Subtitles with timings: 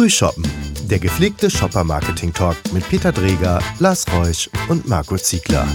[0.00, 0.50] Frühshoppen,
[0.88, 5.66] der gepflegte Shopper-Marketing-Talk mit Peter Dreger, Lars Reusch und Marco Ziegler.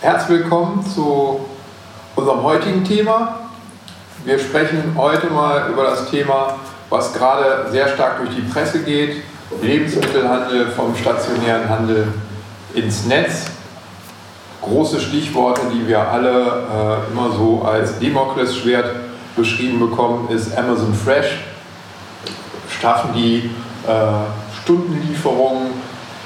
[0.00, 1.40] Herzlich willkommen zu
[2.14, 3.50] unserem heutigen Thema.
[4.24, 6.56] Wir sprechen heute mal über das Thema,
[6.88, 9.24] was gerade sehr stark durch die Presse geht,
[9.60, 12.14] Lebensmittelhandel vom stationären Handel
[12.72, 13.44] ins Netz.
[14.62, 19.05] Große Stichworte, die wir alle äh, immer so als Damoklesschwert
[19.36, 21.38] beschrieben bekommen, ist Amazon Fresh.
[22.80, 23.50] Schaffen die
[23.86, 25.72] äh, Stundenlieferungen?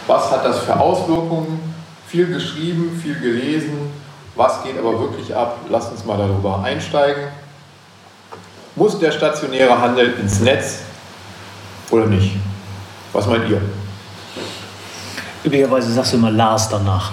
[0.07, 1.61] Was hat das für Auswirkungen?
[2.07, 3.93] Viel geschrieben, viel gelesen.
[4.35, 5.59] Was geht aber wirklich ab?
[5.69, 7.25] Lasst uns mal darüber einsteigen.
[8.77, 10.81] Muss der stationäre Handel ins Netz
[11.91, 12.37] oder nicht?
[13.13, 13.61] Was meint ihr?
[15.45, 17.13] Üblicherweise sagst du immer Lars danach.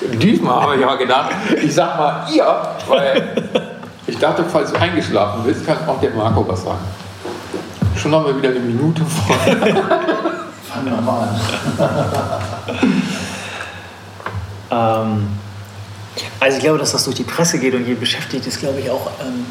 [0.00, 1.30] Diesmal habe ich aber gedacht,
[1.62, 3.58] ich sag mal ihr, weil
[4.18, 6.80] ich dachte, falls du eingeschlafen bist, kann auch der Marco was sagen.
[7.94, 9.36] Schon haben wir wieder eine Minute vor.
[9.46, 11.40] Fangen wir mal an.
[15.12, 15.28] ähm,
[16.40, 18.90] also ich glaube, dass das durch die Presse geht und hier beschäftigt ist, glaube ich,
[18.90, 19.46] auch, ähm,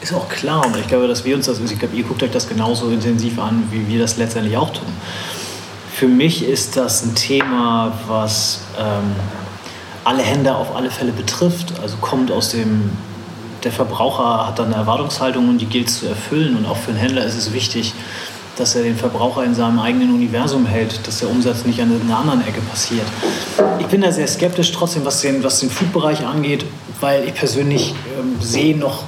[0.00, 0.64] ist auch klar.
[0.64, 3.38] Und ich glaube, dass wir uns das, ich glaube, ihr guckt euch das genauso intensiv
[3.38, 4.88] an, wie wir das letztendlich auch tun.
[5.92, 9.14] Für mich ist das ein Thema, was ähm,
[10.04, 11.74] alle Händler auf alle Fälle betrifft.
[11.82, 12.92] Also kommt aus dem,
[13.66, 16.56] der Verbraucher hat dann eine Erwartungshaltung und die gilt zu erfüllen.
[16.56, 17.94] Und auch für einen Händler ist es wichtig,
[18.56, 22.16] dass er den Verbraucher in seinem eigenen Universum hält, dass der Umsatz nicht an einer
[22.16, 23.06] anderen Ecke passiert.
[23.80, 26.64] Ich bin da sehr skeptisch trotzdem, was den, was den Food-Bereich angeht,
[27.00, 29.02] weil ich persönlich ähm, sehe noch,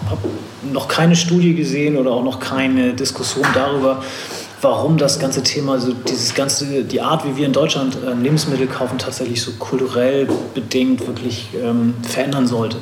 [0.73, 4.03] noch keine Studie gesehen oder auch noch keine Diskussion darüber,
[4.61, 8.67] warum das ganze Thema, also dieses ganze, die Art, wie wir in Deutschland ähm, Lebensmittel
[8.67, 12.79] kaufen, tatsächlich so kulturell bedingt wirklich ähm, verändern sollte.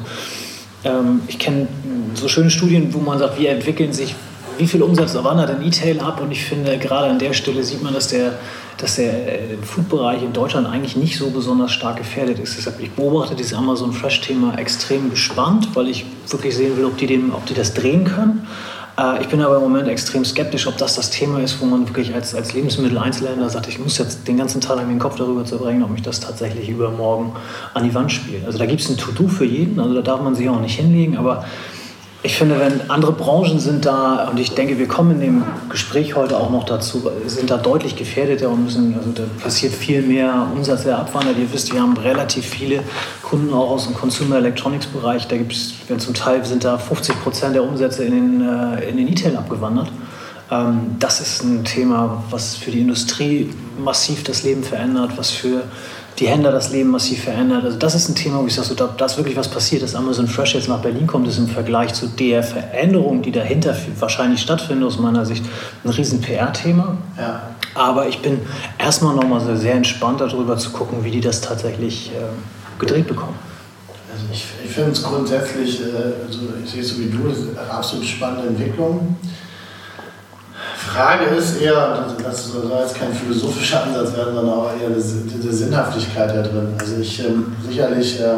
[0.85, 1.69] Ähm, ich kenne
[2.15, 4.15] so schöne Studien, wo man sagt, wie entwickeln sich,
[4.59, 7.83] wie viel Umsatz wandert in E-Tail ab und ich finde, gerade an der Stelle sieht
[7.83, 8.39] man, dass der,
[8.79, 12.57] dass der äh, Food-Bereich in Deutschland eigentlich nicht so besonders stark gefährdet ist.
[12.57, 17.07] Deshalb, ich beobachte dieses Amazon Fresh-Thema extrem gespannt, weil ich wirklich sehen will, ob die,
[17.07, 18.47] den, ob die das drehen können.
[18.98, 21.86] Äh, ich bin aber im Moment extrem skeptisch, ob das das Thema ist, wo man
[21.89, 25.58] wirklich als, als Lebensmittel-Einzelhändler sagt, ich muss jetzt den ganzen Tag den Kopf darüber zu
[25.58, 27.33] bringen, ob mich das tatsächlich übermorgen
[27.74, 28.45] an die Wand spielt.
[28.45, 30.77] Also da gibt es ein To-Do für jeden, also da darf man sich auch nicht
[30.77, 31.45] hinlegen, aber
[32.27, 36.17] ich finde, wenn andere Branchen sind da, und ich denke, wir kommen in dem Gespräch
[36.17, 40.48] heute auch noch dazu, sind da deutlich gefährdeter und müssen, also da passiert viel mehr
[40.53, 41.39] Umsatz, der abwandert.
[41.39, 42.81] Ihr wisst, wir haben relativ viele
[43.23, 45.29] Kunden auch aus dem Consumer Electronics Bereich.
[45.29, 48.97] Da gibt es, zum Teil sind da 50 Prozent der Umsätze in den, äh, in
[48.97, 49.91] den E-Tail abgewandert.
[50.51, 55.63] Ähm, das ist ein Thema, was für die Industrie massiv das Leben verändert, was für
[56.19, 57.65] die Händler das Leben massiv verändert.
[57.65, 59.83] Also das ist ein Thema, wo ich sage, so, da, da ist wirklich was passiert,
[59.83, 63.77] dass Amazon Fresh jetzt nach Berlin kommt, ist im Vergleich zu der Veränderung, die dahinter
[63.99, 65.45] wahrscheinlich stattfindet, aus meiner Sicht
[65.85, 66.97] ein riesen PR-Thema.
[67.19, 67.51] Ja.
[67.75, 68.41] Aber ich bin
[68.79, 73.35] erstmal nochmal so sehr entspannt darüber zu gucken, wie die das tatsächlich äh, gedreht bekommen.
[74.11, 75.85] Also ich, ich finde es grundsätzlich, äh,
[76.27, 79.17] also ich sehe es so wie du, eine absolut spannende Entwicklung.
[80.96, 86.30] Frage ist eher, das soll jetzt kein philosophischer Ansatz werden, sondern auch eher die, Sinnhaftigkeit
[86.30, 86.74] da drin.
[86.79, 88.36] Also ich ähm, sicherlich, äh,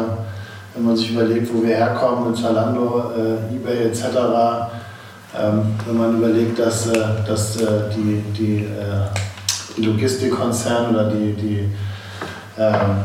[0.75, 4.03] wenn man sich überlegt, wo wir herkommen mit Zalando, äh, Ebay etc.,
[5.39, 7.65] ähm, wenn man überlegt, dass, äh, dass äh,
[7.95, 9.07] die, die, äh,
[9.77, 11.69] die Logistikkonzerne oder die, die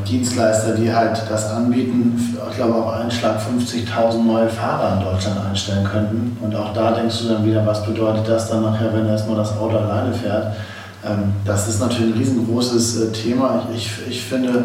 [0.09, 5.39] Dienstleister, die halt das anbieten, ich glaube auf einen Schlag 50.000 neue Fahrer in Deutschland
[5.49, 6.37] einstellen könnten.
[6.41, 9.57] Und auch da denkst du dann wieder, was bedeutet das dann nachher, wenn erstmal das
[9.57, 10.57] Auto alleine fährt.
[11.07, 13.69] Ähm, das ist natürlich ein riesengroßes äh, Thema.
[13.73, 14.65] Ich, ich finde,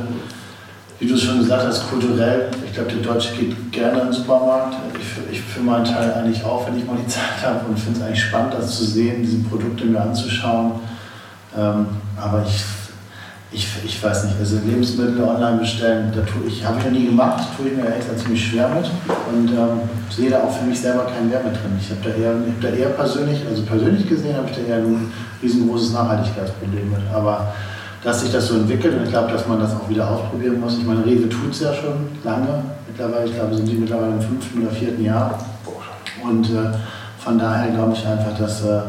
[0.99, 4.13] wie du es schon gesagt hast, kulturell, ich glaube, der Deutsche geht gerne in den
[4.13, 4.75] Supermarkt.
[4.99, 7.99] Ich, ich für meinen Teil eigentlich auch, wenn ich mal die Zeit habe und finde
[7.99, 10.71] es eigentlich spannend, das zu sehen, diese Produkte mir anzuschauen.
[11.55, 11.85] Ähm,
[12.17, 12.63] aber ich
[13.51, 17.05] ich, ich weiß nicht, also Lebensmittel online bestellen, da tue ich, habe ich noch nie
[17.07, 18.85] gemacht, tue ich mir echt ziemlich schwer mit
[19.33, 21.79] und ähm, sehe da auch für mich selber keinen Wert drin.
[21.79, 24.77] Ich habe da, eher, hab da eher persönlich, also persönlich gesehen, habe ich da eher
[24.77, 25.11] ein
[25.41, 27.01] riesengroßes Nachhaltigkeitsproblem mit.
[27.11, 27.51] Aber
[28.03, 30.77] dass sich das so entwickelt und ich glaube, dass man das auch wieder ausprobieren muss.
[30.77, 34.21] Ich meine, Rewe tut es ja schon lange, mittlerweile, ich glaube, sind die mittlerweile im
[34.21, 35.39] fünften oder vierten Jahr.
[36.23, 36.71] Und äh,
[37.17, 38.63] von daher glaube ich einfach, dass.
[38.63, 38.81] Äh,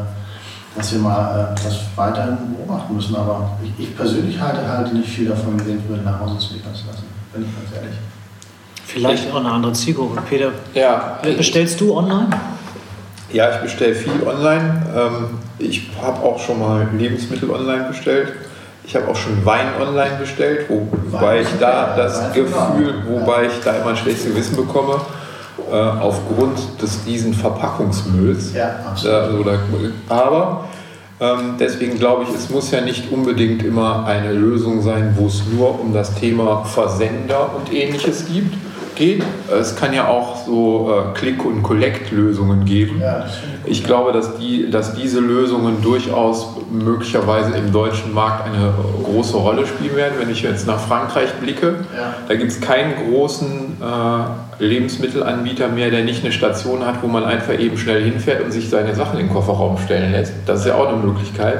[0.75, 3.15] dass wir mal äh, das weiterhin beobachten müssen.
[3.15, 7.43] Aber ich, ich, persönlich halte halt nicht viel davon, Lebensmittel nach Hause zu lassen, bin
[7.43, 7.97] ich ganz ehrlich.
[8.85, 10.21] Vielleicht auch eine andere Zielgruppe.
[10.29, 12.29] Peter, ja, bestellst du online?
[13.31, 14.85] Ja, ich bestelle viel online.
[14.93, 18.33] Ähm, ich habe auch schon mal Lebensmittel online bestellt.
[18.83, 23.63] Ich habe auch schon Wein online bestellt, wobei Wein ich da das Gefühl, wobei ich
[23.63, 24.99] da immer ein schlechtes Gewissen bekomme
[25.69, 28.53] äh, aufgrund des riesen Verpackungsmülls.
[28.53, 29.47] Ja, absolut.
[29.47, 29.57] Äh,
[30.09, 30.65] aber
[31.19, 35.43] ähm, deswegen glaube ich, es muss ja nicht unbedingt immer eine Lösung sein, wo es
[35.51, 38.55] nur um das Thema Versender und ähnliches gibt
[39.01, 39.23] geht.
[39.51, 43.01] Es kann ja auch so äh, Click- und Collect-Lösungen geben.
[43.01, 43.25] Ja,
[43.65, 49.65] ich glaube, dass, die, dass diese Lösungen durchaus möglicherweise im deutschen Markt eine große Rolle
[49.65, 50.13] spielen werden.
[50.19, 52.13] Wenn ich jetzt nach Frankreich blicke, ja.
[52.27, 57.23] da gibt es keinen großen äh, Lebensmittelanbieter mehr, der nicht eine Station hat, wo man
[57.23, 60.33] einfach eben schnell hinfährt und sich seine Sachen in den Kofferraum stellen lässt.
[60.45, 61.59] Das ist ja auch eine Möglichkeit.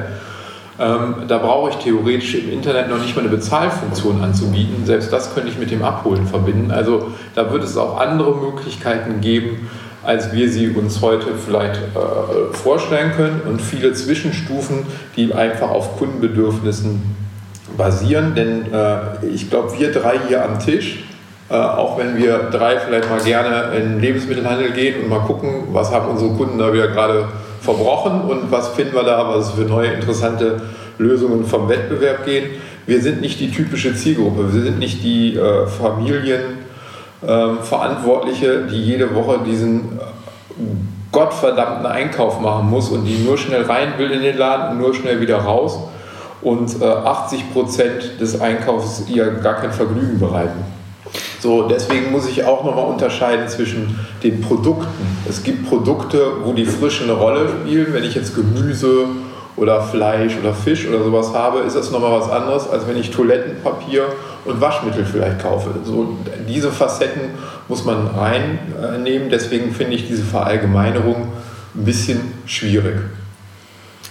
[0.81, 4.83] Ähm, da brauche ich theoretisch im Internet noch nicht mal eine Bezahlfunktion anzubieten.
[4.83, 6.72] Selbst das könnte ich mit dem Abholen verbinden.
[6.72, 9.69] Also da wird es auch andere Möglichkeiten geben,
[10.04, 16.00] als wir sie uns heute vielleicht äh, vorstellen können und viele Zwischenstufen, die einfach auf
[16.00, 17.16] Kundenbedürfnissen
[17.78, 18.33] basieren.
[18.33, 21.04] Denn äh, ich glaube, wir drei hier am Tisch,
[21.51, 25.66] äh, auch wenn wir drei vielleicht mal gerne in den Lebensmittelhandel gehen und mal gucken,
[25.74, 27.25] was haben unsere Kunden da wieder gerade
[27.62, 30.60] verbrochen und was finden wir da, was für neue interessante
[30.98, 32.50] Lösungen vom Wettbewerb gehen.
[32.88, 39.13] Wir sind nicht die typische Zielgruppe, wir sind nicht die äh, Familienverantwortliche, ähm, die jede
[39.13, 40.02] Woche diesen äh,
[41.12, 44.96] gottverdammten Einkauf machen muss und die nur schnell rein will in den Laden und nur
[44.96, 45.80] schnell wieder raus
[46.42, 50.81] und äh, 80 Prozent des Einkaufs ihr gar kein Vergnügen bereiten.
[51.40, 54.88] So, deswegen muss ich auch nochmal unterscheiden zwischen den Produkten.
[55.28, 57.94] Es gibt Produkte, wo die Frische eine Rolle spielen.
[57.94, 59.08] Wenn ich jetzt Gemüse
[59.58, 63.12] oder Fleisch oder Fisch oder sowas habe, ist das nochmal was anderes, als wenn ich
[63.12, 64.06] Toilettenpapier
[64.46, 65.72] und Waschmittel vielleicht kaufe.
[65.84, 66.18] So,
[66.48, 67.31] diese Facetten
[67.68, 69.30] muss man reinnehmen.
[69.30, 71.28] Deswegen finde ich diese Verallgemeinerung
[71.75, 72.98] ein bisschen schwierig.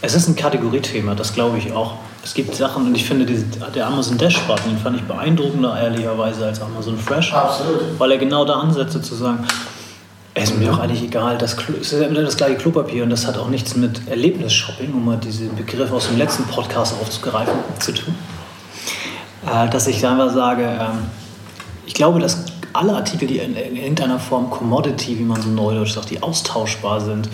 [0.03, 1.94] Es ist ein Kategoriethema, das glaube ich auch.
[2.22, 6.46] Es gibt Sachen und ich finde diese, der Amazon Dash-Button, den fand ich beeindruckender ehrlicherweise
[6.46, 7.32] als Amazon Fresh.
[7.32, 7.99] Absolut.
[7.99, 9.46] Weil er genau da ansetzt zu sagen,
[10.34, 13.26] es ist mir doch eigentlich egal, das ist ja immer das gleiche Klopapier und das
[13.26, 17.93] hat auch nichts mit Erlebnisshopping, um mal diesen Begriff aus dem letzten Podcast aufzugreifen, zu
[17.93, 18.14] tun.
[19.46, 21.06] Äh, dass ich einfach sage, ähm,
[21.87, 26.11] ich glaube, dass alle Artikel, die in irgendeiner Form Commodity, wie man so neudeutsch sagt,
[26.11, 27.28] die austauschbar sind,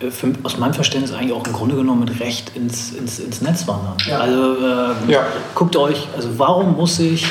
[0.00, 3.66] für, aus meinem Verständnis eigentlich auch im Grunde genommen mit Recht ins, ins, ins Netz
[3.66, 3.96] wandern.
[4.06, 4.18] Ja.
[4.18, 5.26] Also äh, ja.
[5.54, 7.26] guckt euch, also warum muss ich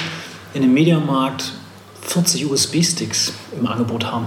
[0.54, 1.54] in dem Mediamarkt
[2.02, 4.26] 40 USB-Sticks im Angebot haben?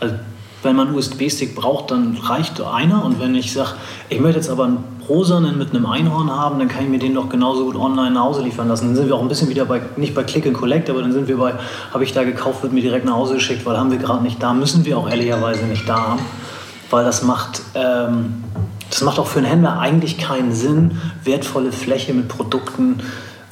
[0.00, 0.14] Also
[0.62, 3.04] wenn man einen USB-Stick braucht, dann reicht einer.
[3.04, 3.70] Und wenn ich sage,
[4.08, 7.14] ich möchte jetzt aber einen rosanen mit einem Einhorn haben, dann kann ich mir den
[7.14, 8.88] doch genauso gut online nach Hause liefern lassen.
[8.88, 11.12] Dann sind wir auch ein bisschen wieder bei, nicht bei Click and Collect, aber dann
[11.12, 11.54] sind wir bei,
[11.94, 14.42] habe ich da gekauft, wird mir direkt nach Hause geschickt, weil haben wir gerade nicht
[14.42, 16.20] da, müssen wir auch ehrlicherweise nicht da haben
[16.90, 18.44] weil das macht, ähm,
[18.90, 23.02] das macht auch für einen Händler eigentlich keinen Sinn, wertvolle Fläche mit Produkten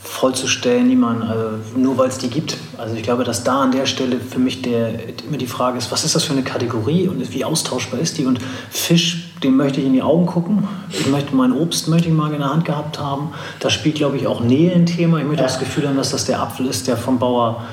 [0.06, 2.56] vollzustellen, die man, äh, nur weil es die gibt.
[2.78, 5.90] Also ich glaube, dass da an der Stelle für mich der, immer die Frage ist,
[5.90, 8.24] was ist das für eine Kategorie und wie austauschbar ist die?
[8.24, 8.38] Und
[8.70, 10.68] Fisch, dem möchte ich in die Augen gucken.
[10.90, 13.30] Ich möchte mein Obst möchte ich mal in der Hand gehabt haben.
[13.60, 15.18] Da spielt, glaube ich, auch Nähe ein Thema.
[15.18, 15.48] Ich möchte ja.
[15.48, 17.64] das Gefühl haben, dass das der Apfel ist, der vom Bauer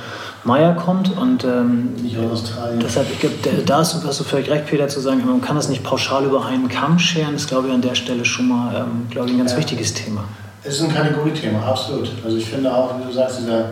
[0.44, 1.16] Meier kommt.
[1.18, 2.80] Und ähm, nicht aus Australien.
[2.80, 5.84] Deshalb, ich da ist, hast du vielleicht recht, Peter, zu sagen, man kann das nicht
[5.84, 7.36] pauschal über einen Kamm scheren.
[7.36, 9.58] Ist, glaube ich, an der Stelle schon mal ähm, glaube ich, ein ganz ja.
[9.58, 10.26] wichtiges Thema.
[10.64, 12.10] Es ist ein Kategoriethema, absolut.
[12.24, 13.72] Also ich finde auch, wie du sagst, dieser,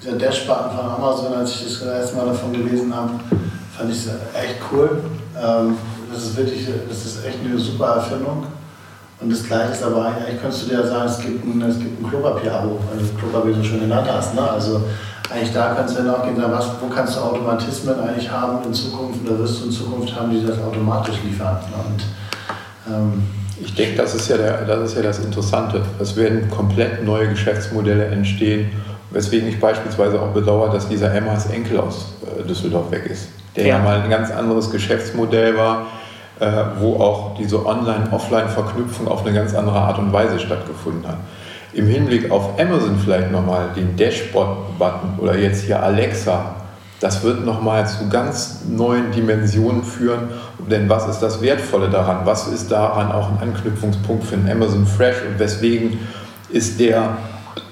[0.00, 3.10] dieser Dash-Button von Amazon, als ich das erste Mal davon gelesen habe,
[3.76, 5.02] fand ich es echt cool.
[5.36, 5.76] Ähm,
[6.12, 8.46] das ist wirklich, das ist echt eine super Erfindung.
[9.20, 11.78] Und das Gleiche ist aber eigentlich, könntest du dir ja sagen, es gibt ein, es
[11.78, 14.34] gibt ein Klopapier-Abo, weil du Klopapier so schon genannt hast.
[14.34, 14.48] Ne?
[14.48, 14.82] Also
[15.30, 18.72] eigentlich da kannst du ja auch gehen, was, wo kannst du Automatismen eigentlich haben in
[18.72, 21.58] Zukunft oder wirst du in Zukunft haben, die das automatisch liefern.
[21.72, 23.22] Und, ähm,
[23.60, 25.82] ich denke, das ist, ja der, das ist ja das Interessante.
[25.98, 28.70] Es werden komplett neue Geschäftsmodelle entstehen,
[29.10, 33.66] weswegen ich beispielsweise auch bedauere, dass dieser Emmas Enkel aus äh, Düsseldorf weg ist, der
[33.66, 33.76] ja.
[33.76, 35.86] ja mal ein ganz anderes Geschäftsmodell war,
[36.40, 36.46] äh,
[36.78, 41.18] wo auch diese Online-Offline-Verknüpfung auf eine ganz andere Art und Weise stattgefunden hat
[41.78, 46.56] im Hinblick auf Amazon vielleicht nochmal den Dashboard-Button oder jetzt hier Alexa,
[46.98, 50.30] das wird nochmal zu ganz neuen Dimensionen führen.
[50.68, 52.26] Denn was ist das Wertvolle daran?
[52.26, 56.00] Was ist daran auch ein Anknüpfungspunkt für den Amazon Fresh und weswegen
[56.50, 57.16] ist der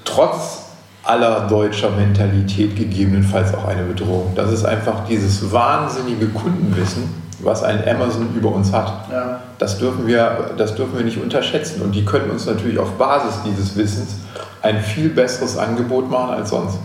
[0.05, 0.63] trotz
[1.03, 4.31] aller deutscher Mentalität gegebenenfalls auch eine Bedrohung?
[4.35, 8.91] Das ist einfach dieses wahnsinnige Kundenwissen, was ein Amazon über uns hat.
[9.11, 9.39] Ja.
[9.59, 11.81] Das, dürfen wir, das dürfen wir nicht unterschätzen.
[11.81, 14.15] Und die können uns natürlich auf Basis dieses Wissens
[14.61, 16.79] ein viel besseres Angebot machen als sonst.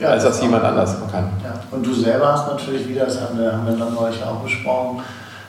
[0.00, 1.30] Ja, als das, das jemand anders kann.
[1.44, 1.54] Ja.
[1.70, 5.00] Und du selber hast natürlich wieder, das haben wir, haben wir dann neulich auch besprochen,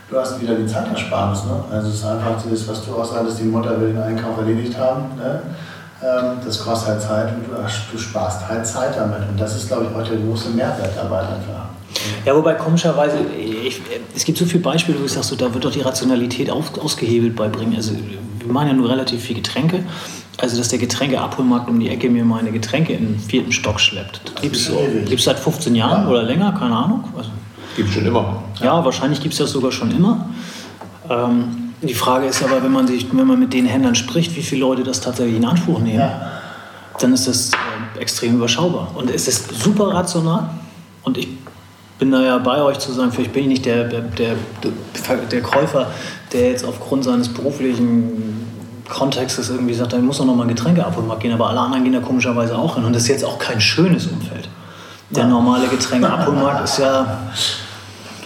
[0.09, 1.45] du hast wieder die Zeitersparnis.
[1.45, 1.63] Ne?
[1.71, 4.77] Also es ist einfach das, was du auch sagst, die Mutter will den Einkauf erledigt
[4.77, 5.15] haben.
[5.17, 5.41] Ne?
[6.03, 9.27] Ähm, das kostet halt Zeit und du, du sparst halt Zeit damit.
[9.27, 11.69] Und das ist, glaube ich, heute der große Mehrwert dabei einfach.
[12.25, 13.81] Ja, wobei komischerweise, ich,
[14.15, 16.77] es gibt so viele Beispiele, wo ich sage, so, da wird doch die Rationalität auf,
[16.77, 17.75] ausgehebelt beibringen.
[17.75, 19.83] Also wir machen ja nur relativ viel Getränke.
[20.37, 24.33] Also, dass der Getränkeabholmarkt um die Ecke mir meine Getränke in den vierten Stock schleppt.
[24.41, 24.77] Gibt es so,
[25.17, 26.09] seit 15 Jahren ja.
[26.09, 26.51] oder länger?
[26.51, 27.05] Keine Ahnung.
[27.15, 27.29] Also,
[27.75, 28.43] gibt es schon immer.
[28.61, 30.29] Ja, wahrscheinlich gibt es das sogar schon immer.
[31.09, 34.41] Ähm, die Frage ist aber, wenn man, sich, wenn man mit den Händlern spricht, wie
[34.41, 36.31] viele Leute das tatsächlich in Anspruch nehmen, ja.
[36.99, 38.89] dann ist das äh, extrem überschaubar.
[38.95, 40.49] Und es ist super rational.
[41.03, 41.29] Und ich
[42.05, 44.35] bin da ja bei euch zu sagen, vielleicht bin ich nicht der, der, der,
[45.31, 45.87] der Käufer,
[46.31, 48.45] der jetzt aufgrund seines beruflichen
[48.87, 51.93] Kontextes irgendwie sagt, da muss doch noch mal ein Getränkeabholmarkt gehen, aber alle anderen gehen
[51.93, 52.85] da komischerweise auch hin.
[52.85, 54.47] Und das ist jetzt auch kein schönes Umfeld.
[55.09, 57.21] Der normale Getränkeabholmarkt ist ja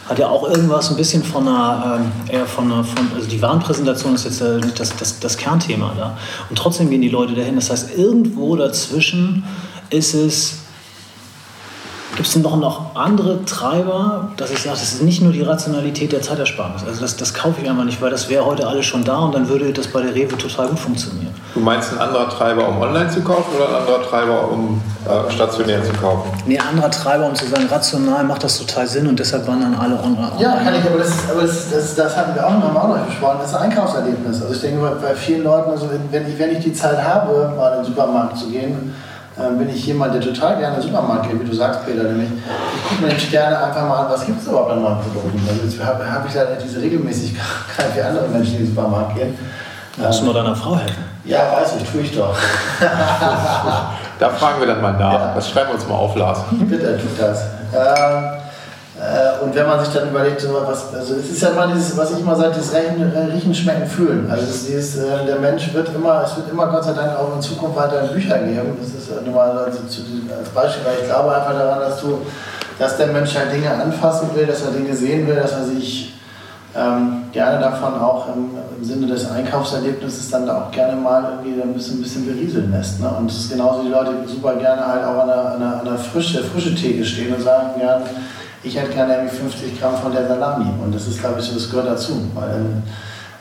[0.09, 3.39] hat ja auch irgendwas ein bisschen von einer, äh, eher von einer, von, also die
[3.41, 6.17] Warenpräsentation ist jetzt äh, das, das, das Kernthema da.
[6.50, 7.55] Und trotzdem gehen die Leute dahin.
[7.55, 9.43] Das heißt, irgendwo dazwischen
[9.91, 10.63] ist es
[12.19, 15.41] Gibt es denn noch, noch andere Treiber, dass ich sage, das ist nicht nur die
[15.41, 16.83] Rationalität der Zeitersparnis?
[16.85, 19.33] Also das, das kaufe ich einfach nicht, weil das wäre heute alles schon da und
[19.33, 21.33] dann würde das bei der Rewe total gut funktionieren.
[21.53, 25.31] Du meinst ein anderer Treiber, um online zu kaufen oder ein anderer Treiber, um äh,
[25.31, 26.29] stationär zu kaufen?
[26.45, 29.75] Nee, ein anderer Treiber, um zu sagen, rational macht das total Sinn und deshalb wandern
[29.75, 30.33] alle online.
[30.39, 32.97] Ja, kann ich, aber, das, aber das, das, das hatten wir auch, haben wir auch
[32.97, 34.41] noch besprochen, das ist ein Einkaufserlebnis.
[34.41, 37.53] Also ich denke, bei, bei vielen Leuten, also wenn, ich, wenn ich die Zeit habe,
[37.55, 38.93] mal in den Supermarkt zu gehen,
[39.39, 42.03] äh, bin ich jemand, der total gerne in den Supermarkt geht, wie du sagst, Peter,
[42.03, 45.00] nämlich ich gucke mir nämlich gerne einfach mal an, was gibt es überhaupt an neuen
[45.00, 45.41] Produkten.
[45.48, 47.46] Also jetzt habe hab ich leider diese Regelmäßigkeit
[47.96, 49.38] wie andere Menschen, die in den Supermarkt gehen.
[49.98, 51.03] Musst du nur deiner Frau helfen?
[51.25, 52.36] Ja, weiß ich, tue ich doch.
[54.19, 55.13] da fragen wir dann mal nach.
[55.13, 55.31] Ja.
[55.36, 56.39] Das schreiben wir uns mal auf, Lars.
[56.51, 57.43] Bitte, tut das.
[57.74, 58.38] Ähm, äh,
[59.44, 62.20] und wenn man sich dann überlegt, was, also es ist ja immer dieses, was ich
[62.20, 62.79] immer sage, das äh,
[63.32, 64.29] Riechen Schmecken, Fühlen.
[64.29, 67.34] Also es dieses, äh, der Mensch wird immer, es wird immer Gott sei Dank auch
[67.34, 68.77] in Zukunft weiter Bücher geben.
[68.77, 72.20] Das ist nur mal also als Beispiel, weil ich glaube einfach daran, dass du,
[72.77, 76.15] dass der Mensch halt Dinge anfassen will, dass er Dinge sehen will, dass er sich
[76.75, 81.62] ähm, gerne davon auch im, im, Sinne des Einkaufserlebnisses dann da auch gerne mal irgendwie
[81.62, 83.00] ein bisschen, ein bisschen berieseln lässt.
[83.00, 83.10] Ne?
[83.10, 85.88] Und es ist genauso die Leute, super gerne halt auch an einer, an einer, an
[85.88, 88.03] einer frische, frische Theke stehen und sagen gerne,
[88.63, 90.70] ich hätte gerne irgendwie 50 Gramm von der Salami.
[90.84, 92.30] Und das ist, glaube ich, so, das gehört dazu.
[92.34, 92.84] Weil ähm,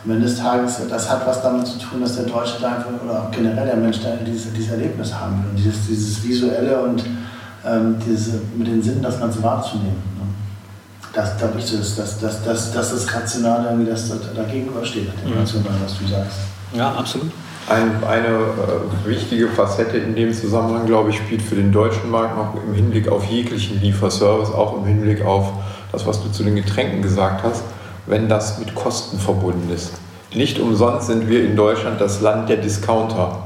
[0.04, 2.90] am Ende des Tages, das hat was damit zu tun, dass der Deutsche da einfach,
[3.04, 5.50] oder auch generell der Mensch da dieses, dieses Erlebnis haben will.
[5.50, 7.04] Und dieses, dieses Visuelle und
[7.66, 10.02] ähm, diese, mit den Sinnen das Ganze wahrzunehmen.
[10.16, 10.26] Ne?
[11.12, 15.08] Das glaube ich, so ist, dass, dass, dass, dass das Rationale irgendwie das dagegen übersteht,
[15.24, 15.38] dem mhm.
[15.40, 16.38] Rationalen, was du sagst.
[16.72, 17.32] Ja, absolut.
[17.68, 22.34] Ein, eine äh, wichtige Facette in dem Zusammenhang, glaube ich, spielt für den deutschen Markt
[22.34, 25.52] noch im Hinblick auf jeglichen Lieferservice, auch im Hinblick auf
[25.92, 27.62] das, was du zu den Getränken gesagt hast,
[28.06, 29.92] wenn das mit Kosten verbunden ist.
[30.34, 33.42] Nicht umsonst sind wir in Deutschland das Land der Discounter.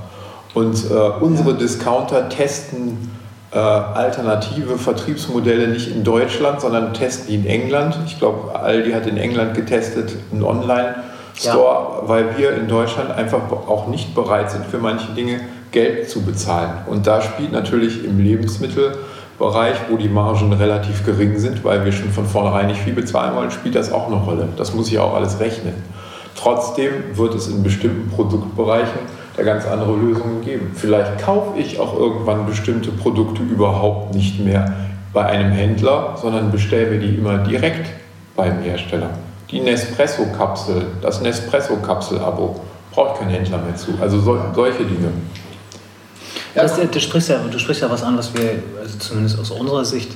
[0.54, 3.10] Und äh, unsere Discounter testen
[3.50, 7.98] äh, alternative Vertriebsmodelle nicht in Deutschland, sondern testen die in England.
[8.06, 10.94] Ich glaube, Aldi hat in England getestet, ein Online-
[11.34, 12.08] Store, ja.
[12.08, 16.70] weil wir in Deutschland einfach auch nicht bereit sind, für manche Dinge Geld zu bezahlen.
[16.86, 22.10] Und da spielt natürlich im Lebensmittelbereich, wo die Margen relativ gering sind, weil wir schon
[22.10, 24.48] von vornherein nicht viel bezahlen wollen, spielt das auch eine Rolle.
[24.56, 25.74] Das muss ich auch alles rechnen.
[26.36, 29.00] Trotzdem wird es in bestimmten Produktbereichen
[29.36, 30.72] da ganz andere Lösungen geben.
[30.74, 34.72] Vielleicht kaufe ich auch irgendwann bestimmte Produkte überhaupt nicht mehr
[35.12, 37.90] bei einem Händler, sondern bestelle mir die immer direkt
[38.36, 39.10] beim Hersteller
[39.52, 43.92] die Nespresso-Kapsel, das Nespresso-Kapsel-Abo, braucht kein Händler mehr zu.
[44.00, 45.12] Also so, solche Dinge.
[46.54, 49.50] Ja, das, du, sprichst ja, du sprichst ja was an, was wir, also zumindest aus
[49.50, 50.10] unserer Sicht,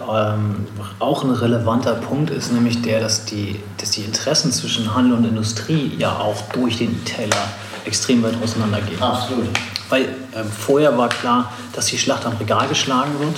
[0.00, 0.66] ähm,
[0.98, 5.24] auch ein relevanter Punkt ist, nämlich der, dass die, dass die Interessen zwischen Handel und
[5.24, 7.48] Industrie ja auch durch den E-Tailer
[7.84, 9.00] extrem weit auseinandergehen.
[9.00, 9.46] Absolut.
[9.88, 10.02] Weil
[10.34, 13.36] ähm, vorher war klar, dass die Schlacht am Regal geschlagen wird.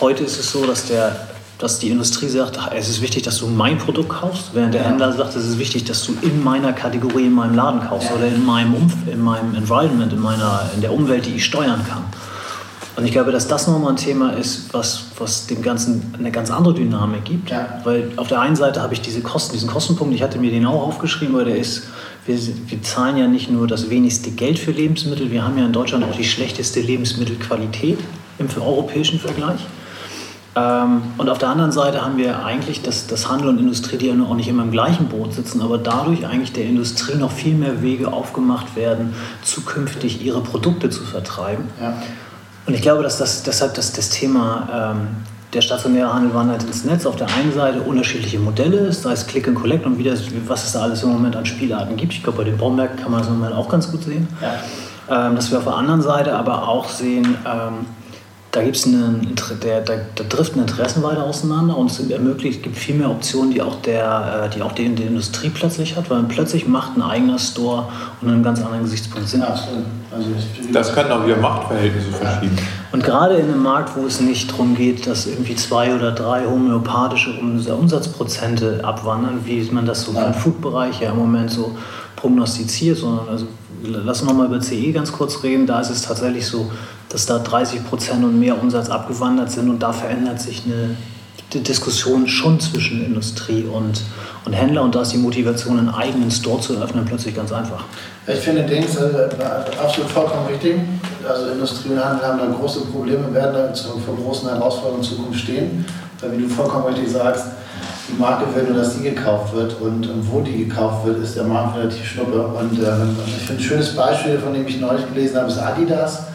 [0.00, 1.28] Heute ist es so, dass der
[1.62, 4.82] dass die Industrie sagt, es ist wichtig, dass du mein Produkt kaufst, während der.
[4.82, 8.26] Händler sagt, es ist wichtig, dass du in meiner Kategorie, in meinem Laden kaufst oder
[8.26, 12.02] in meinem Umf in meinem Environment, in, meiner, in der Umwelt, die ich steuern kann.
[12.96, 16.50] Und ich glaube, dass das nochmal ein Thema ist, was, was dem Ganzen eine ganz
[16.50, 17.50] andere Dynamik gibt.
[17.50, 17.80] Ja.
[17.84, 20.66] Weil auf der einen Seite habe ich diese Kosten, diesen Kostenpunkt, ich hatte mir den
[20.66, 21.84] auch aufgeschrieben, weil der ist,
[22.26, 25.72] wir, wir zahlen ja nicht nur das wenigste Geld für Lebensmittel, wir haben ja in
[25.72, 27.98] Deutschland auch die schlechteste Lebensmittelqualität
[28.38, 29.60] im europäischen Vergleich.
[30.54, 34.08] Ähm, und auf der anderen Seite haben wir eigentlich, dass, dass Handel und Industrie, die
[34.08, 37.54] ja auch nicht immer im gleichen Boot sitzen, aber dadurch eigentlich der Industrie noch viel
[37.54, 41.64] mehr Wege aufgemacht werden, zukünftig ihre Produkte zu vertreiben.
[41.80, 41.94] Ja.
[42.66, 45.08] Und ich glaube, dass das, deshalb dass das Thema ähm,
[45.54, 49.26] der stationäre Handel wandert ins Netz auf der einen Seite unterschiedliche Modelle ist, sei es
[49.26, 50.14] Click and Collect und wieder,
[50.46, 52.12] was es da alles im Moment an Spielarten gibt.
[52.12, 54.28] Ich glaube, bei den Baumärkten kann man das im Moment auch ganz gut sehen.
[54.40, 55.26] Ja.
[55.26, 57.86] Ähm, dass wir auf der anderen Seite aber auch sehen, ähm,
[58.52, 59.18] da gibt's eine,
[59.62, 63.62] der, da, da driften Interessen weiter auseinander und es ermöglicht, gibt viel mehr Optionen, die
[63.62, 67.38] auch, der, äh, die, auch die, die Industrie plötzlich hat, weil plötzlich macht ein eigener
[67.38, 67.86] Store
[68.20, 69.42] und einem ganz anderen Gesichtspunkt Sinn.
[69.42, 69.84] Absolut.
[70.10, 70.28] Also
[70.70, 72.58] das kann auch wieder Machtverhältnisse verschieben.
[72.92, 76.44] Und gerade in einem Markt, wo es nicht darum geht, dass irgendwie zwei oder drei
[76.44, 80.26] homöopathische Umsatzprozente abwandern, wie man das so ja.
[80.26, 81.74] im Food-Bereich ja im Moment so
[82.16, 83.46] prognostiziert, sondern also
[83.82, 85.66] lass uns nochmal über CE ganz kurz reden.
[85.66, 86.70] Da ist es tatsächlich so,
[87.12, 90.96] dass da 30 Prozent und mehr Umsatz abgewandert sind und da verändert sich eine
[91.60, 94.00] Diskussion schon zwischen Industrie und,
[94.46, 97.84] und Händler und da ist die Motivation, einen eigenen Store zu eröffnen, plötzlich ganz einfach.
[98.26, 99.28] Ich finde Dings äh,
[99.78, 100.76] absolut vollkommen richtig.
[101.28, 105.40] Also Industrie und Handel haben da große Probleme, werden da vor großen Herausforderungen in Zukunft
[105.40, 105.84] stehen.
[106.20, 107.44] Weil wie du vollkommen richtig sagst,
[108.08, 111.36] die Marke will nur, dass die gekauft wird und, und wo die gekauft wird, ist
[111.36, 112.40] der Markt relativ schnuppe.
[112.40, 112.86] Und äh,
[113.26, 116.31] ich finde ein schönes Beispiel, von dem ich neulich gelesen habe, ist Adidas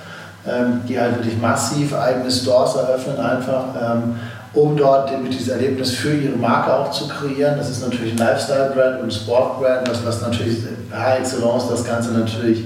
[0.50, 4.16] ähm, die halt wirklich massiv eigene Stores eröffnen, einfach, ähm,
[4.54, 7.58] um dort dieses Erlebnis für ihre Marke auch zu kreieren.
[7.58, 12.63] Das ist natürlich ein Lifestyle-Brand und Sport-Brand, was, was natürlich par excellence das Ganze natürlich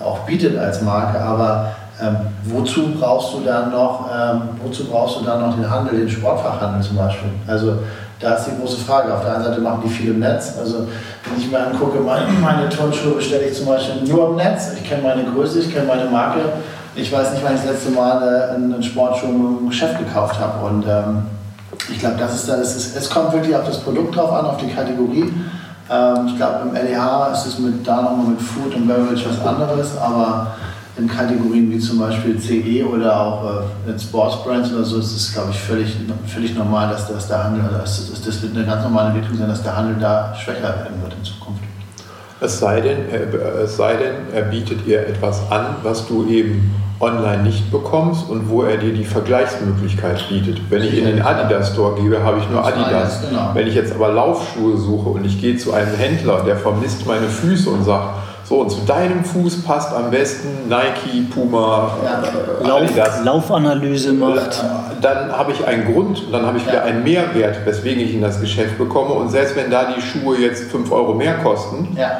[0.00, 5.24] auch bietet als Marke, aber ähm, wozu brauchst du dann noch, ähm, wozu brauchst du
[5.24, 7.30] dann noch den Handel, den Sportfachhandel zum Beispiel?
[7.46, 7.78] Also
[8.20, 9.14] da ist die große Frage.
[9.14, 10.54] Auf der einen Seite machen die viel im Netz.
[10.58, 10.86] Also
[11.24, 14.72] wenn ich mir angucke, meine, meine Turnschuhe bestelle ich zum Beispiel nur im Netz.
[14.76, 16.40] Ich kenne meine Größe, ich kenne meine Marke
[17.00, 19.26] ich weiß nicht, wann ich das letzte Mal äh, einen Sportschuh
[19.60, 20.66] im Geschäft gekauft habe.
[20.66, 21.22] Und ähm,
[21.90, 24.56] ich glaube, das ist, das ist, es kommt wirklich auf das Produkt drauf an, auf
[24.56, 25.32] die Kategorie.
[25.90, 29.46] Ähm, ich glaube, im LEH ist es mit, da nochmal mit Food und Beverage was
[29.46, 30.56] anderes, aber
[30.96, 33.44] in Kategorien wie zum Beispiel CE oder auch
[33.86, 37.44] äh, in Sportsbrands oder so ist es, glaube ich, völlig, völlig normal, dass, dass der
[37.44, 40.62] Handel, das, das, das wird eine ganz normale Entwicklung sein, dass der Handel da schwächer
[40.62, 41.67] werden wird in Zukunft.
[42.40, 42.98] Es sei denn,
[43.64, 48.48] es sei denn, er bietet ihr etwas an, was du eben online nicht bekommst und
[48.48, 50.60] wo er dir die Vergleichsmöglichkeit bietet.
[50.70, 53.22] Wenn ich in den Adidas Store gebe, habe ich nur Adidas.
[53.28, 53.50] Genau.
[53.54, 57.28] Wenn ich jetzt aber Laufschuhe suche und ich gehe zu einem Händler, der vermisst meine
[57.28, 58.14] Füße und sagt,
[58.44, 62.22] so, und zu deinem Fuß passt am besten Nike, Puma, ja,
[62.66, 63.22] äh, Adidas.
[63.22, 64.64] Laufanalyse macht.
[65.02, 68.40] Dann habe ich einen Grund, dann habe ich wieder einen Mehrwert, weswegen ich in das
[68.40, 69.12] Geschäft bekomme.
[69.12, 72.10] Und selbst wenn da die Schuhe jetzt 5 Euro mehr kosten, ja.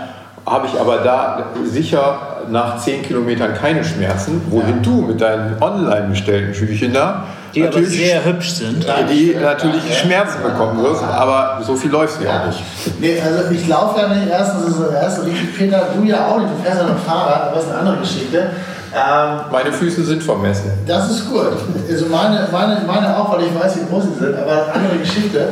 [0.51, 2.19] Habe ich aber da sicher
[2.51, 4.83] nach 10 Kilometern keine Schmerzen, wohin ja.
[4.83, 8.87] du mit deinen online bestellten Schüchen da die aber sehr hübsch sind.
[9.11, 12.63] Die natürlich ja, Schmerzen bekommen wirst, aber so viel läufst du ja auch nicht.
[13.01, 14.29] Nee, also ich laufe ja nicht.
[14.29, 16.51] Erstens ist es erst richtig, Peter, du ja auch nicht.
[16.51, 18.51] Du fährst ja noch Fahrrad, aber das ist eine andere Geschichte.
[18.95, 20.73] Ähm, meine Füße sind vermessen.
[20.87, 21.47] Das ist gut.
[21.91, 24.99] Also meine, meine, meine auch, weil ich weiß, wie groß sie sind, aber eine andere
[24.99, 25.49] Geschichte.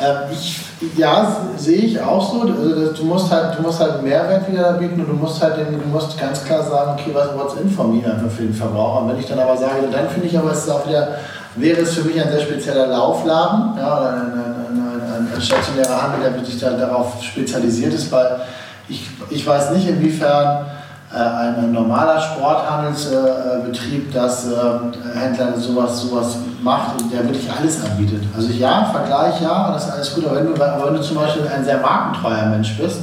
[0.00, 0.60] Ähm, ich
[0.96, 2.40] ja, sehe ich auch so.
[2.42, 5.78] Also, du, musst halt, du musst halt Mehrwert wieder bieten und du musst halt den,
[5.78, 9.02] du musst ganz klar sagen, okay, was what's in for me einfach für den Verbraucher.
[9.02, 11.16] Und wenn ich dann aber sage, dann finde ich aber, es ist auch wieder,
[11.56, 16.02] wäre es für mich ein sehr spezieller Laufladen, ja, oder ein, ein, ein, ein stationärer
[16.02, 18.40] Handel, der sich da darauf spezialisiert ist, weil
[18.88, 20.66] ich, ich weiß nicht, inwiefern
[21.12, 28.22] ein normaler Sporthandelsbetrieb, dass ähm, Händler sowas, sowas macht und der wirklich alles anbietet.
[28.36, 31.42] Also ja, Vergleich ja, das ist alles gut, aber wenn du, wenn du zum Beispiel
[31.48, 33.02] ein sehr markentreuer Mensch bist,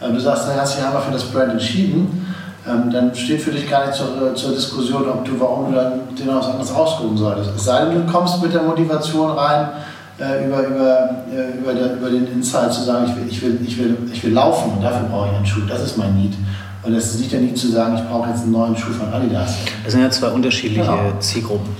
[0.00, 2.26] äh, du sagst, dann hast du dich einmal für das Brand entschieden,
[2.68, 5.92] ähm, dann steht für dich gar nicht zur, zur Diskussion, ob du, warum du dann
[6.14, 7.52] dir noch was anderes ausgucken solltest.
[7.56, 9.68] Es sei denn, du kommst mit der Motivation rein,
[10.18, 11.10] äh, über, über,
[11.58, 14.34] über, der, über den Insight zu sagen, ich will, ich, will, ich, will, ich will
[14.34, 16.34] laufen und dafür brauche ich einen Schuh, das ist mein Need.
[16.82, 19.12] Und es ist nicht der Need zu sagen, ich brauche jetzt einen neuen Schuh von
[19.12, 19.54] Adidas.
[19.84, 21.12] Das sind ja zwei unterschiedliche genau.
[21.20, 21.76] Zielgruppen.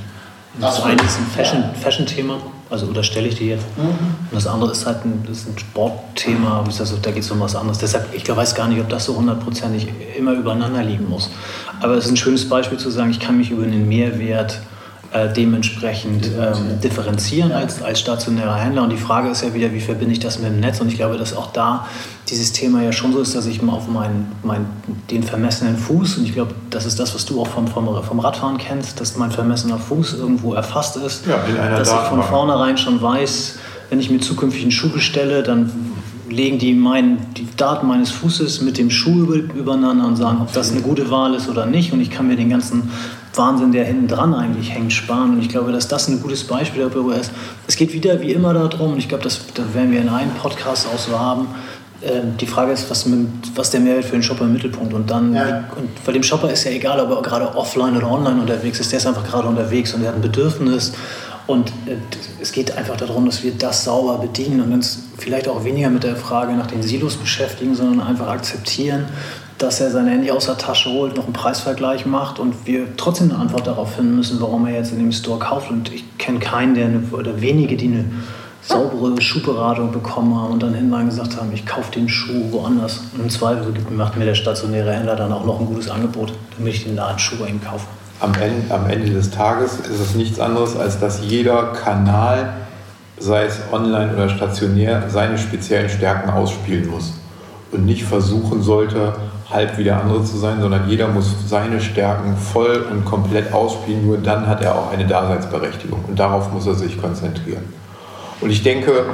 [0.60, 3.64] Das eine ist ein Fashion-Thema, Fashion also unterstelle ich dir jetzt.
[3.78, 3.84] Mhm.
[3.88, 7.56] Und das andere ist halt ein, ist ein Sportthema, also, da geht es um was
[7.56, 7.78] anderes.
[7.78, 11.30] Deshalb, ich weiß gar nicht, ob das so hundertprozentig immer übereinander liegen muss.
[11.80, 14.60] Aber es ist ein schönes Beispiel zu sagen, ich kann mich über einen Mehrwert
[15.12, 18.84] äh, dementsprechend ähm, differenzieren als, als stationärer Händler.
[18.84, 20.80] Und die Frage ist ja wieder, wie verbinde ich das mit dem Netz?
[20.80, 21.86] Und ich glaube, dass auch da
[22.28, 24.66] dieses Thema ja schon so ist, dass ich mal auf meinen, mein,
[25.10, 28.20] den vermessenen Fuß, und ich glaube, das ist das, was du auch vom, vom, vom
[28.20, 31.38] Radfahren kennst, dass mein vermessener Fuß irgendwo erfasst ist, ja,
[31.76, 35.72] dass ich von vornherein schon weiß, wenn ich mir zukünftig einen Schuh bestelle, dann
[36.28, 40.70] legen die mein, die Daten meines Fußes mit dem Schuh übereinander und sagen, ob das
[40.70, 41.92] eine gute Wahl ist oder nicht.
[41.92, 42.90] Und ich kann mir den ganzen
[43.34, 45.34] Wahnsinn, der hinten dran eigentlich hängt, sparen.
[45.34, 47.30] Und ich glaube, dass das ein gutes Beispiel dafür ist.
[47.66, 50.32] Es geht wieder wie immer darum, und ich glaube, das, das werden wir in einem
[50.32, 51.48] Podcast auch so haben.
[52.02, 55.10] Ähm, die Frage ist, was, mit, was der Mehrwert für den Shopper im Mittelpunkt und
[55.10, 55.64] dann, ja.
[55.76, 58.90] und bei dem Shopper ist ja egal, ob er gerade offline oder online unterwegs ist,
[58.90, 60.92] der ist einfach gerade unterwegs und er hat ein Bedürfnis
[61.46, 61.96] und äh,
[62.40, 66.04] es geht einfach darum, dass wir das sauber bedienen und uns vielleicht auch weniger mit
[66.04, 69.06] der Frage nach den Silos beschäftigen, sondern einfach akzeptieren,
[69.60, 73.30] dass er sein Handy aus der Tasche holt, noch einen Preisvergleich macht und wir trotzdem
[73.30, 75.70] eine Antwort darauf finden müssen, warum er jetzt in dem Store kauft.
[75.70, 78.06] Und ich kenne keinen, der eine, oder wenige, die eine
[78.62, 83.02] saubere Schuhberatung bekommen haben und dann hinterher gesagt haben, ich kaufe den Schuh woanders.
[83.14, 86.74] Und im Zweifel macht mir der stationäre Händler dann auch noch ein gutes Angebot, damit
[86.74, 87.86] ich den Ladenschuh bei ihm kaufe.
[88.20, 92.54] Am Ende, am Ende des Tages ist es nichts anderes, als dass jeder Kanal,
[93.18, 97.12] sei es online oder stationär, seine speziellen Stärken ausspielen muss
[97.72, 99.14] und nicht versuchen sollte,
[99.50, 104.06] halb wie der andere zu sein, sondern jeder muss seine Stärken voll und komplett ausspielen.
[104.06, 107.64] Nur dann hat er auch eine Daseinsberechtigung und darauf muss er sich konzentrieren.
[108.40, 109.04] Und ich denke,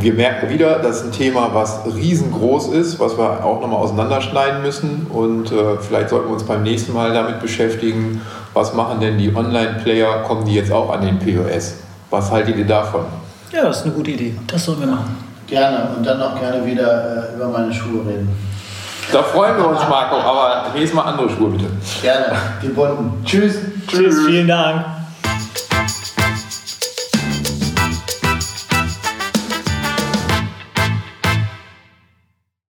[0.00, 4.62] wir merken wieder, das ist ein Thema, was riesengroß ist, was wir auch nochmal auseinanderschneiden
[4.62, 5.06] müssen.
[5.08, 8.20] Und äh, vielleicht sollten wir uns beim nächsten Mal damit beschäftigen,
[8.54, 11.76] was machen denn die Online-Player, kommen die jetzt auch an den POS?
[12.10, 13.02] Was haltet ihr davon?
[13.52, 14.34] Ja, das ist eine gute Idee.
[14.46, 15.16] Das sollen wir machen.
[15.46, 15.90] Gerne.
[15.96, 18.47] Und dann auch gerne wieder äh, über meine Schuhe reden.
[19.12, 20.16] Da freuen wir uns, Marco.
[20.16, 21.66] Aber nächstes Mal andere Schuhe, bitte.
[22.02, 22.36] Gerne.
[22.62, 23.24] Die bunten.
[23.24, 23.56] Tschüss.
[23.86, 24.26] Tschüss.
[24.26, 24.84] Vielen Dank.